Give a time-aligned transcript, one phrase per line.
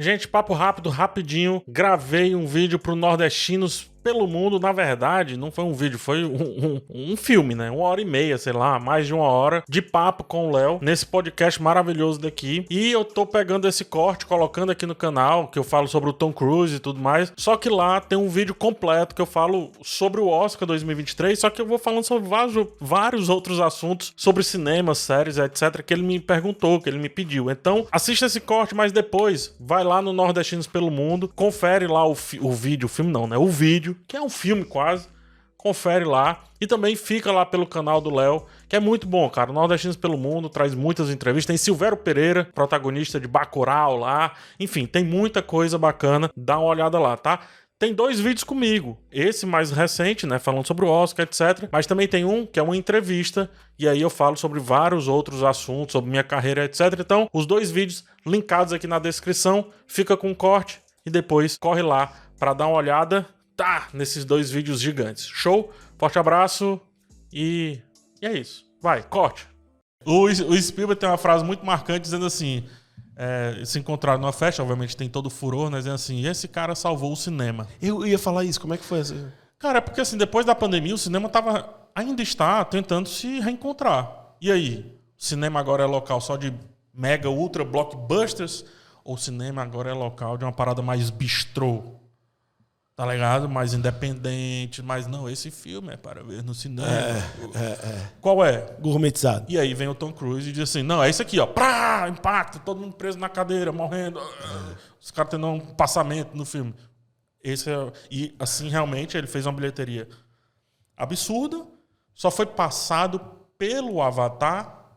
[0.00, 1.62] Gente, papo rápido, rapidinho.
[1.68, 6.80] Gravei um vídeo pro Nordestinos pelo mundo, na verdade, não foi um vídeo, foi um,
[6.88, 7.70] um, um, filme, né?
[7.70, 10.78] Uma hora e meia, sei lá, mais de uma hora de papo com o Léo
[10.80, 12.64] nesse podcast maravilhoso daqui.
[12.70, 16.12] E eu tô pegando esse corte, colocando aqui no canal, que eu falo sobre o
[16.12, 17.32] Tom Cruise e tudo mais.
[17.36, 21.50] Só que lá tem um vídeo completo que eu falo sobre o Oscar 2023, só
[21.50, 26.02] que eu vou falando sobre vários, vários outros assuntos sobre cinema, séries, etc, que ele
[26.02, 27.50] me perguntou, que ele me pediu.
[27.50, 32.16] Então, assista esse corte, mas depois vai lá no Nordestinos pelo Mundo, confere lá o,
[32.40, 33.36] o vídeo, o filme não, né?
[33.36, 35.08] O vídeo, que é um filme quase.
[35.56, 36.44] Confere lá.
[36.60, 39.52] E também fica lá pelo canal do Léo, que é muito bom, cara.
[39.52, 41.46] Nordestinos pelo Mundo traz muitas entrevistas.
[41.46, 44.32] Tem Silvério Pereira, protagonista de Bacurau lá.
[44.58, 46.30] Enfim, tem muita coisa bacana.
[46.36, 47.40] Dá uma olhada lá, tá?
[47.80, 48.98] Tem dois vídeos comigo.
[49.10, 50.38] Esse mais recente, né?
[50.38, 51.66] Falando sobre o Oscar, etc.
[51.72, 53.50] Mas também tem um que é uma entrevista.
[53.78, 56.80] E aí eu falo sobre vários outros assuntos, sobre minha carreira, etc.
[56.98, 59.70] Então, os dois vídeos linkados aqui na descrição.
[59.86, 63.26] Fica com um corte e depois corre lá para dar uma olhada
[63.60, 65.26] tá nesses dois vídeos gigantes.
[65.26, 65.70] Show?
[65.98, 66.80] Forte abraço
[67.30, 67.78] e,
[68.22, 68.64] e é isso.
[68.80, 69.46] Vai, corte.
[70.02, 72.64] O, o Spielberg tem uma frase muito marcante dizendo assim:
[73.14, 75.76] é, se encontraram numa festa, obviamente tem todo o furor, né?
[75.76, 77.68] Dizendo assim: esse cara salvou o cinema.
[77.82, 79.30] Eu ia falar isso, como é que foi assim?
[79.58, 84.36] Cara, é porque assim, depois da pandemia, o cinema tava, ainda está tentando se reencontrar.
[84.40, 84.98] E aí?
[85.18, 86.54] O cinema agora é local só de
[86.94, 88.64] mega, ultra blockbusters?
[89.04, 92.00] Ou o cinema agora é local de uma parada mais bistrô?
[93.00, 93.48] Tá ligado?
[93.48, 96.86] Mais independente, mas não, esse filme é para ver no cinema.
[96.86, 97.16] É,
[97.54, 98.12] é, é.
[98.20, 98.76] Qual é?
[98.78, 99.46] Gourmetizado.
[99.48, 101.46] E aí vem o Tom Cruise e diz assim: não, é isso aqui, ó.
[101.46, 104.20] Prá, impacto, todo mundo preso na cadeira, morrendo.
[105.00, 106.74] Os caras tendo um passamento no filme.
[107.42, 110.06] Esse é, e assim, realmente, ele fez uma bilheteria
[110.94, 111.66] absurda.
[112.14, 113.18] Só foi passado
[113.56, 114.92] pelo Avatar,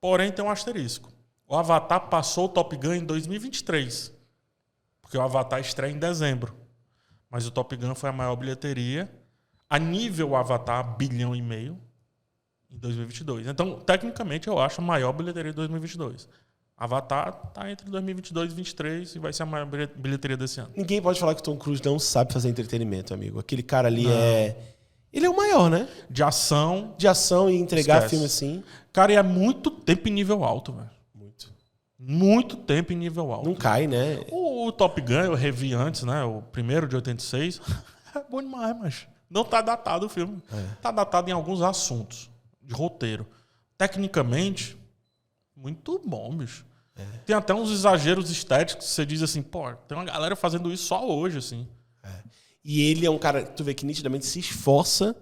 [0.00, 1.10] porém tem um asterisco.
[1.48, 4.14] O Avatar passou o Top Gun em 2023.
[5.02, 6.65] Porque o Avatar estreia em dezembro.
[7.30, 9.10] Mas o Top Gun foi a maior bilheteria
[9.68, 11.78] a nível Avatar, bilhão e meio
[12.70, 13.46] em 2022.
[13.46, 16.28] Então, tecnicamente, eu acho a maior bilheteria de 2022.
[16.76, 20.70] Avatar tá entre 2022 e 2023 e vai ser a maior bilheteria desse ano.
[20.76, 23.38] Ninguém pode falar que o Tom Cruise não sabe fazer entretenimento, amigo.
[23.38, 24.12] Aquele cara ali não.
[24.12, 24.56] é.
[25.10, 25.88] Ele é o maior, né?
[26.10, 26.94] De ação.
[26.98, 28.10] De ação e entregar Esquece.
[28.10, 28.62] filme assim.
[28.92, 30.90] Cara, e é muito tempo em nível alto, velho.
[31.14, 31.50] Muito.
[31.98, 33.48] Muito tempo em nível alto.
[33.48, 34.20] Não cai, né?
[34.30, 36.22] O o Top Gun eu revi antes, né?
[36.24, 37.60] O primeiro de 86.
[38.14, 40.42] é bom demais, mas não tá datado o filme.
[40.52, 40.74] É.
[40.80, 42.30] Tá datado em alguns assuntos
[42.62, 43.26] de roteiro.
[43.76, 44.76] Tecnicamente,
[45.54, 46.64] muito bom, bicho.
[46.94, 47.04] É.
[47.26, 51.06] Tem até uns exageros estéticos você diz assim, pô, tem uma galera fazendo isso só
[51.06, 51.68] hoje, assim.
[52.02, 52.22] É.
[52.64, 55.14] E ele é um cara, tu vê que nitidamente se esforça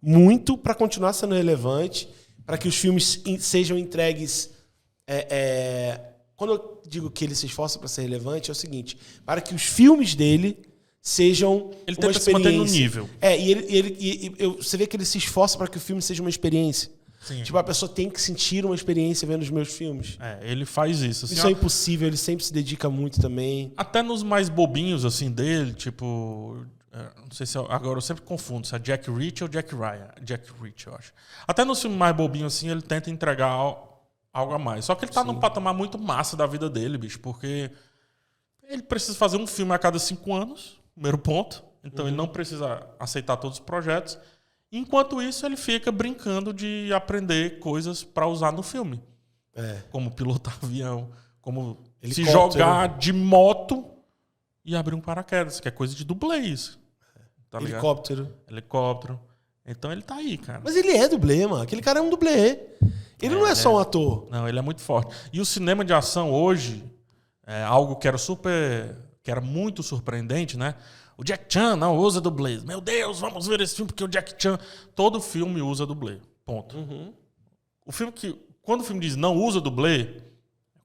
[0.00, 2.08] muito para continuar sendo relevante,
[2.44, 4.50] para que os filmes sejam entregues
[5.06, 6.11] é, é
[6.42, 9.54] quando eu digo que ele se esforça para ser relevante, é o seguinte: para que
[9.54, 10.58] os filmes dele
[11.00, 12.20] sejam ele uma experiência.
[12.20, 13.10] Se manter no nível.
[13.20, 15.80] É, e ele, ele e, eu, você vê que ele se esforça para que o
[15.80, 16.90] filme seja uma experiência.
[17.20, 17.44] Sim.
[17.44, 20.18] Tipo, a pessoa tem que sentir uma experiência vendo os meus filmes.
[20.18, 21.26] É, ele faz isso.
[21.26, 23.72] Assim, isso é impossível, ele sempre se dedica muito também.
[23.76, 26.56] Até nos mais bobinhos, assim, dele, tipo.
[26.92, 27.56] É, não sei se.
[27.56, 30.08] agora eu sempre confundo se é Jack Rich ou Jack Ryan.
[30.24, 31.12] Jack Rich, eu acho.
[31.46, 33.91] Até nos filmes mais bobinhos, assim, ele tenta entregar
[34.32, 34.84] algo a mais.
[34.84, 35.28] Só que ele tá Sim.
[35.28, 37.70] num patamar muito massa da vida dele, bicho, porque
[38.62, 41.62] ele precisa fazer um filme a cada cinco anos, primeiro ponto.
[41.84, 42.10] Então uhum.
[42.10, 44.18] ele não precisa aceitar todos os projetos.
[44.70, 49.02] Enquanto isso, ele fica brincando de aprender coisas para usar no filme.
[49.54, 49.82] É.
[49.90, 51.10] Como pilotar avião,
[51.40, 53.84] como se jogar de moto
[54.64, 56.80] e abrir um paraquedas, que é coisa de dublê isso.
[57.50, 58.34] Tá Helicóptero.
[58.48, 59.20] Helicóptero.
[59.66, 60.60] Então ele tá aí, cara.
[60.64, 61.62] Mas ele é dublê, mano.
[61.62, 62.58] Aquele cara é um dublê.
[63.22, 64.26] Ele é, não é só um ator.
[64.30, 65.14] Não, ele é muito forte.
[65.32, 66.84] E o cinema de ação hoje
[67.46, 68.96] é algo que era super.
[69.22, 70.74] que era muito surpreendente, né?
[71.16, 72.58] O Jack Chan não usa dublê.
[72.58, 74.58] Meu Deus, vamos ver esse filme porque o Jack Chan.
[74.94, 76.18] Todo filme usa dublê.
[76.44, 76.76] Ponto.
[76.76, 77.14] Uhum.
[77.86, 78.36] O filme que.
[78.60, 80.06] Quando o filme diz não usa dublê, é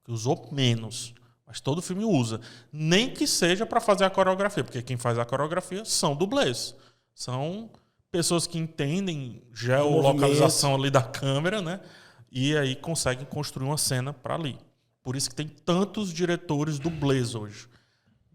[0.04, 1.14] que usou menos.
[1.46, 2.40] Mas todo filme usa.
[2.70, 6.74] Nem que seja para fazer a coreografia, porque quem faz a coreografia são dublês.
[7.14, 7.70] São
[8.10, 11.80] pessoas que entendem geolocalização ali da câmera, né?
[12.30, 14.58] E aí conseguem construir uma cena para ali.
[15.02, 17.68] Por isso que tem tantos diretores dublês hoje.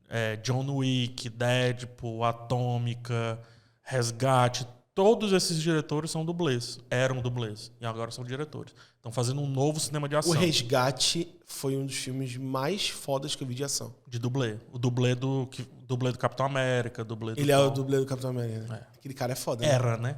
[0.10, 3.40] É, John Wick, Deadpool, Atômica,
[3.82, 8.74] Resgate, todos esses diretores são dublês, eram dublês e agora são diretores.
[8.96, 10.32] Estão fazendo um novo cinema de ação.
[10.32, 13.94] O Resgate foi um dos filmes mais fodas que eu vi de ação.
[14.08, 14.58] De dublê.
[14.72, 15.50] O dublê do,
[15.86, 18.68] dublê do Capitão América, dublê do Ele é o dublê do Capitão América.
[18.68, 18.82] Né?
[18.82, 18.98] É.
[18.98, 19.66] Aquele cara é foda.
[19.66, 19.72] Né?
[19.72, 20.18] Era, né?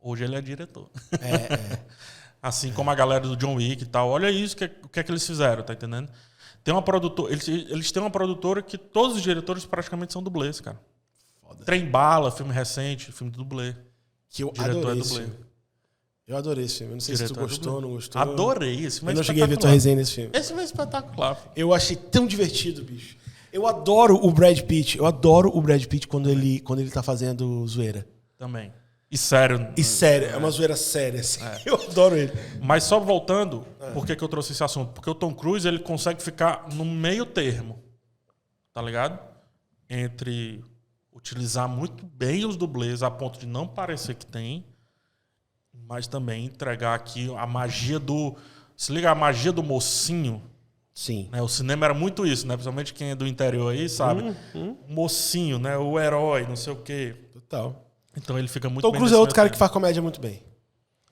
[0.00, 0.88] Hoje ele é diretor.
[1.20, 1.86] É, é.
[2.46, 4.08] Assim como a galera do John Wick e tal.
[4.08, 6.08] Olha isso, o que, que é que eles fizeram, tá entendendo?
[6.62, 7.32] Tem uma produtora.
[7.32, 10.80] Eles, eles têm uma produtora que todos os diretores praticamente são dublês, cara.
[11.42, 11.64] Foda.
[11.64, 13.74] Trem Bala, filme recente, filme do dublê.
[14.30, 15.26] Que eu Diretor adorei é dublê.
[16.24, 16.92] Eu adorei esse filme.
[16.92, 18.22] Eu não sei se Diretor tu é gostou ou não gostou.
[18.22, 19.12] Adorei esse filme.
[19.12, 20.30] Eu é não cheguei a ver tua resenha nesse filme.
[20.32, 21.34] Esse filme é espetacular.
[21.34, 21.52] filho.
[21.56, 23.16] Eu achei tão divertido, bicho.
[23.52, 24.98] Eu adoro o Brad Pitt.
[24.98, 28.06] Eu adoro o Brad Pitt quando ele, quando ele tá fazendo zoeira.
[28.38, 28.72] Também.
[29.16, 29.72] E sério.
[29.74, 31.40] E sério, é uma zoeira séria, assim.
[31.64, 32.30] Eu adoro ele.
[32.60, 34.92] Mas só voltando, por que, que eu trouxe esse assunto?
[34.92, 37.82] Porque o Tom Cruise ele consegue ficar no meio termo,
[38.74, 39.18] tá ligado?
[39.88, 40.62] Entre
[41.14, 44.66] utilizar muito bem os dublês a ponto de não parecer que tem,
[45.72, 48.36] mas também entregar aqui a magia do.
[48.76, 50.42] Se liga, a magia do mocinho.
[50.92, 51.30] Sim.
[51.32, 51.40] Né?
[51.40, 52.52] O cinema era muito isso, né?
[52.54, 54.34] Principalmente quem é do interior aí, sabe?
[54.54, 55.78] Hum, O mocinho, né?
[55.78, 57.16] O herói, não sei o quê.
[57.32, 57.85] Total.
[58.16, 60.42] Então ele fica muito Tom bem Cruise é outro cara que faz comédia muito bem.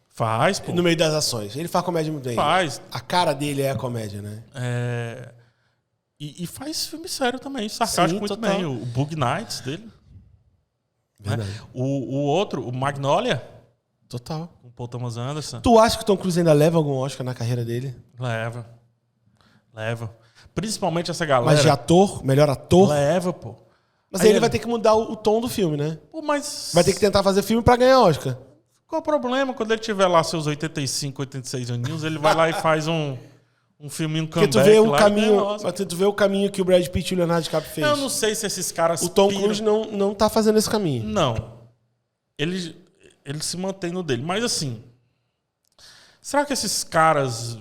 [0.08, 0.72] Faz, pô.
[0.72, 1.56] No meio das ações.
[1.56, 2.36] Ele faz comédia muito bem.
[2.36, 2.80] Faz.
[2.92, 4.42] A cara dele é a comédia, né?
[4.54, 5.32] É,
[6.20, 8.56] E, e faz filme sério também, sarcástico Sim, muito total.
[8.56, 8.64] bem.
[8.64, 9.88] O Bug Nights dele.
[11.20, 11.36] né?
[11.72, 13.42] O, o outro, o Magnolia,
[14.08, 14.46] Total.
[14.62, 17.24] com o Paul Thomas Anderson, Tu acha que o Tom Cruise ainda leva algum Oscar
[17.26, 17.94] na carreira dele?
[18.18, 18.66] leva.
[19.74, 20.14] Leva.
[20.54, 21.52] Principalmente essa galera.
[21.52, 22.88] Mas de ator, melhor ator?
[22.90, 23.56] Leva, pô.
[24.14, 25.99] Mas Aí ele vai ter que mudar o, o tom do filme, né?
[26.12, 26.70] Pô, mas.
[26.72, 28.38] Vai ter que tentar fazer filme pra ganhar Oscar.
[28.87, 29.52] Qual o problema?
[29.52, 33.16] Quando ele tiver lá seus 85, 86 aninhos, ele vai lá e faz um,
[33.81, 36.64] um filminho Porque comeback tu vê o caminho, mas tu vê o caminho que o
[36.64, 37.84] Brad Pitt e o Leonardo DiCaprio fez.
[37.84, 39.02] Eu não sei se esses caras.
[39.02, 41.02] O Tom piram- Cruise não, não tá fazendo esse caminho.
[41.02, 41.34] Não.
[42.38, 42.76] Ele,
[43.25, 44.22] ele se mantém no dele.
[44.22, 44.81] Mas assim.
[46.22, 47.58] Será que esses caras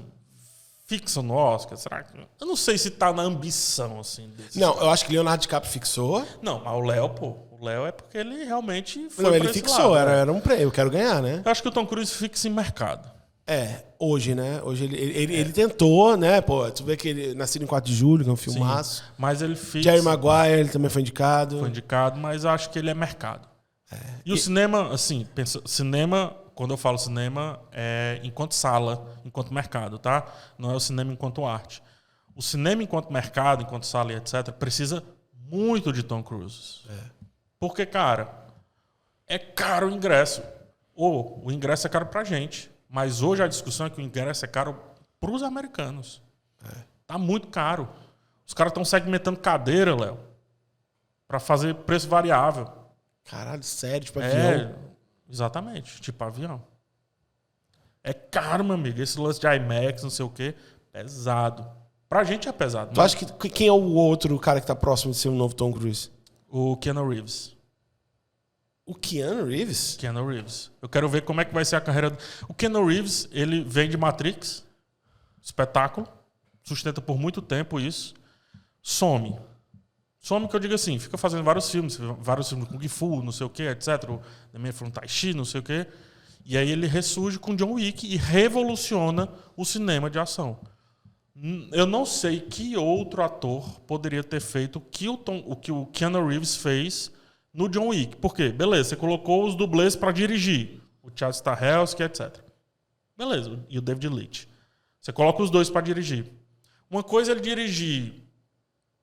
[0.97, 1.77] fixam no Oscar?
[1.77, 2.17] Será que.
[2.39, 4.29] Eu não sei se tá na ambição, assim.
[4.55, 6.25] Não, eu acho que Leonardo DiCaprio fixou.
[6.41, 7.35] Não, mas o Léo, pô.
[7.59, 9.23] O Léo é porque ele realmente foi.
[9.25, 10.21] não, ele fixou, lado, era, né?
[10.21, 11.41] era um prêmio, eu quero ganhar, né?
[11.45, 13.09] Eu acho que o Tom Cruise fixa em mercado.
[13.47, 14.61] É, hoje, né?
[14.63, 16.39] Hoje ele, ele, ele- ele tentou, né?
[16.41, 19.03] Pô, tu vê que ele nasceu em 4 de julho, que é um filmaço.
[19.17, 19.89] Mas ele fixa.
[19.91, 21.59] Jerry Maguire, ele também foi indicado.
[21.59, 23.47] foi indicado, mas acho que ele é mercado.
[24.25, 29.97] E o cinema, assim, pensa, cinema, quando eu falo cinema, é enquanto sala, enquanto mercado,
[29.97, 30.25] tá?
[30.57, 31.81] Não é o cinema enquanto arte.
[32.35, 35.03] O cinema enquanto mercado, enquanto sala e etc, precisa
[35.33, 36.81] muito de Tom Cruise.
[37.59, 38.47] Porque, cara,
[39.27, 40.43] é caro o ingresso.
[40.95, 42.71] Ou o ingresso é caro pra gente.
[42.89, 44.79] Mas hoje a discussão é que o ingresso é caro
[45.19, 46.21] pros americanos.
[47.07, 47.89] Tá muito caro.
[48.45, 50.19] Os caras estão segmentando cadeira, Léo.
[51.27, 52.67] Pra fazer preço variável.
[53.23, 54.75] Caralho, sério, tipo É, avião.
[55.33, 56.61] Exatamente, tipo avião.
[58.03, 59.01] É caro, meu amigo.
[59.01, 60.55] Esse lance de IMAX, não sei o quê,
[60.91, 61.65] pesado.
[62.07, 62.93] Pra gente é pesado.
[62.93, 65.33] Tu mas acha que quem é o outro cara que tá próximo de ser o
[65.33, 66.11] novo Tom Cruise?
[66.47, 67.55] O Keanu Reeves.
[68.85, 69.95] O Keanu Reeves?
[69.95, 70.69] Keanu Reeves.
[70.81, 72.09] Eu quero ver como é que vai ser a carreira.
[72.11, 72.17] do-
[72.49, 74.63] O Keanu Reeves, ele vem de Matrix,
[75.41, 76.07] espetáculo,
[76.61, 78.13] sustenta por muito tempo isso,
[78.81, 79.39] some.
[80.25, 83.33] Some que eu digo assim, fica fazendo vários filmes, vários filmes com Kung Fu, não
[83.33, 83.87] sei o que, etc.
[84.53, 85.85] The Man from Tai Chi, não sei o que.
[86.45, 89.27] E aí ele ressurge com John Wick e revoluciona
[89.57, 90.57] o cinema de ação.
[91.35, 95.57] Hum, Eu não sei que outro ator poderia ter feito o que o, Tom- o
[95.57, 97.11] que o Keanu Reeves fez
[97.53, 98.15] no John Wick.
[98.15, 98.47] Por quê?
[98.49, 100.81] Beleza, você colocou os dublês para dirigir.
[101.01, 102.39] O Chad Stahelski, etc.
[103.17, 104.45] Beleza, e o David Leitch.
[105.01, 106.31] Você coloca os dois para dirigir.
[106.89, 108.23] Uma coisa é ele dirigir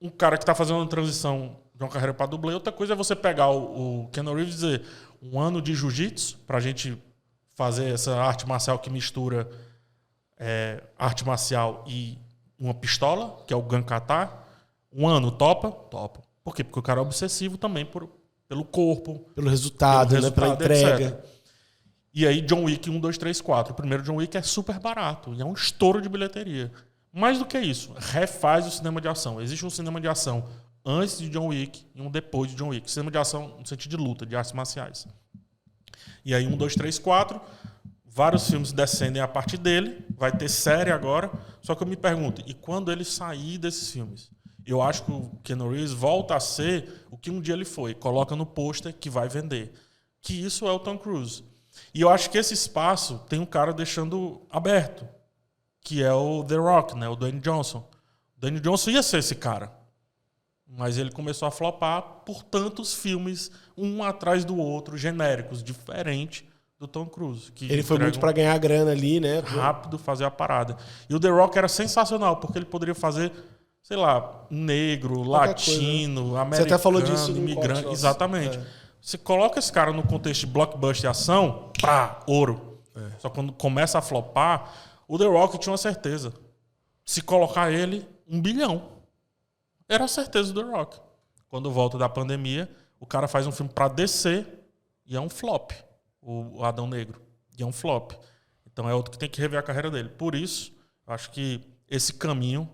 [0.01, 2.97] um cara que está fazendo uma transição de uma carreira para dublê, outra coisa é
[2.97, 4.83] você pegar o, o Keanu Reeves e dizer
[5.23, 6.97] um ano de jiu-jitsu para a gente
[7.55, 9.49] fazer essa arte marcial que mistura
[10.39, 12.19] é, arte marcial e
[12.59, 14.31] uma pistola, que é o Gankata.
[14.93, 15.71] Um ano topa?
[15.71, 16.21] Topa.
[16.43, 16.65] Por quê?
[16.65, 18.09] Porque o cara é obsessivo também por,
[18.49, 20.31] pelo corpo, Pelo resultado, pelo né?
[20.31, 21.05] Pela resultado, entrega.
[21.09, 21.25] etc.
[22.13, 23.73] E aí, John Wick 1, 2, 3, 4.
[23.73, 26.73] O primeiro John Wick é super barato e é um estouro de bilheteria.
[27.13, 29.41] Mais do que isso, refaz o cinema de ação.
[29.41, 30.49] Existe um cinema de ação
[30.85, 32.91] antes de John Wick e um depois de John Wick.
[32.91, 35.07] Cinema de ação no sentido de luta, de artes marciais.
[36.25, 37.41] E aí, 1, 2, 3, 4.
[38.05, 40.05] Vários filmes descendem a partir dele.
[40.17, 41.31] Vai ter série agora.
[41.61, 44.31] Só que eu me pergunto, e quando ele sair desses filmes?
[44.67, 47.95] Eu acho que o Keanu Reeves volta a ser o que um dia ele foi.
[47.95, 49.73] Coloca no pôster que vai vender.
[50.21, 51.43] Que isso é o Tom Cruise.
[51.95, 55.07] E eu acho que esse espaço tem um cara deixando aberto.
[55.81, 57.09] Que é o The Rock, né?
[57.09, 57.79] O Dwayne Johnson.
[58.37, 59.73] O Dwayne Johnson ia ser esse cara.
[60.67, 66.87] Mas ele começou a flopar por tantos filmes, um atrás do outro, genéricos, diferente do
[66.87, 67.51] Tom Cruise.
[67.53, 69.41] que Ele foi muito pra ganhar grana ali, né?
[69.41, 70.77] rápido fazer a parada.
[71.09, 73.33] E o The Rock era sensacional, porque ele poderia fazer,
[73.83, 77.83] sei lá, negro, Qualquer latino, Você americano, até falou disso imigrante.
[77.83, 77.93] corte.
[77.95, 78.57] Exatamente.
[78.59, 78.67] É.
[79.03, 82.79] Você coloca esse cara no contexto de blockbuster e ação, pá, ouro.
[83.19, 84.73] Só quando começa a flopar,
[85.11, 86.33] o The Rock tinha uma certeza.
[87.05, 88.93] Se colocar ele, um bilhão.
[89.89, 91.01] Era a certeza do Rock.
[91.49, 94.47] Quando volta da pandemia, o cara faz um filme pra descer
[95.05, 95.73] e é um flop.
[96.23, 97.21] O Adão Negro.
[97.59, 98.13] E é um flop.
[98.65, 100.11] Então é outro que tem que rever a carreira dele.
[100.11, 100.73] Por isso,
[101.05, 102.71] acho que esse caminho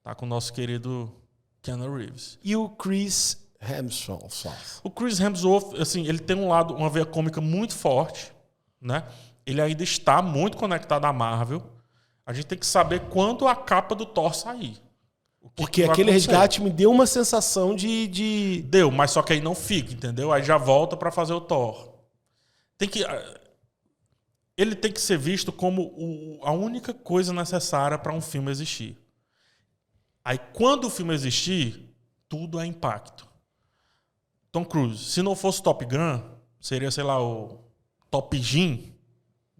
[0.00, 1.12] tá com o nosso querido
[1.60, 2.38] Keanu Reeves.
[2.44, 4.46] E o Chris Hemsworth.
[4.84, 8.32] O Chris Hemsworth, assim, ele tem um lado, uma veia cômica muito forte,
[8.80, 9.02] né?
[9.46, 11.62] Ele ainda está muito conectado à Marvel.
[12.24, 14.82] A gente tem que saber quando a capa do Thor sair.
[15.54, 16.30] Porque aquele acontecer.
[16.30, 18.62] resgate me deu uma sensação de, de.
[18.62, 20.32] Deu, mas só que aí não fica, entendeu?
[20.32, 21.92] Aí já volta para fazer o Thor.
[22.78, 23.04] Tem que.
[23.04, 23.40] Eh,
[24.56, 28.96] ele tem que ser visto como o, a única coisa necessária para um filme existir.
[30.24, 31.94] Aí quando o filme existir,
[32.28, 33.28] tudo é impacto.
[34.50, 36.22] Tom Cruise, se não fosse Top Gun,
[36.60, 37.58] seria, sei lá, o
[38.10, 38.93] Top Gin,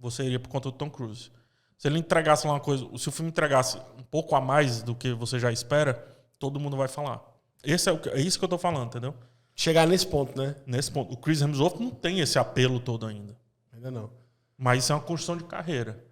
[0.05, 1.31] você iria por conta do Tom Cruise.
[1.79, 4.95] Se ele entregasse lá uma coisa, se o filme entregasse um pouco a mais do
[4.95, 5.95] que você já espera,
[6.39, 7.23] todo mundo vai falar.
[7.65, 9.15] Esse é, o, é isso que eu tô falando, entendeu?
[9.57, 10.57] Chegar nesse ponto, né?
[10.67, 11.13] Nesse ponto.
[11.13, 13.35] O Chris Hemsworth não tem esse apelo todo ainda.
[13.73, 14.11] Ainda não.
[14.59, 16.05] Mas isso é uma construção de carreira.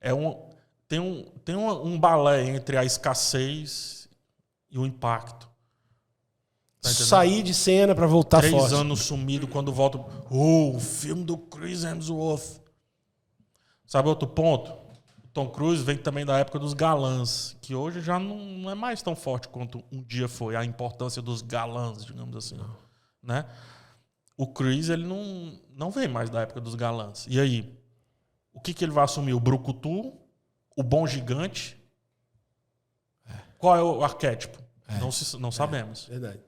[0.00, 0.48] É um,
[0.86, 4.08] tem um, tem um, um balé entre a escassez
[4.70, 5.50] e o impacto.
[6.80, 8.68] Tá Sair de cena para voltar Três forte.
[8.68, 9.98] Três anos sumido quando volta.
[10.30, 12.60] Oh, o filme do Chris Hemsworth.
[13.90, 14.72] Sabe outro ponto?
[15.32, 19.16] Tom Cruise vem também da época dos galãs, que hoje já não, é mais tão
[19.16, 22.56] forte quanto um dia foi a importância dos galãs, digamos assim,
[23.20, 23.44] né?
[24.36, 27.26] O Chris ele não não vem mais da época dos galãs.
[27.28, 27.76] E aí,
[28.52, 29.32] o que que ele vai assumir?
[29.32, 30.12] O brucutu,
[30.76, 31.76] o bom gigante?
[33.28, 33.34] É.
[33.58, 34.62] Qual é o arquétipo?
[34.86, 34.98] É.
[35.00, 36.04] Não, se, não sabemos.
[36.04, 36.40] Verdade.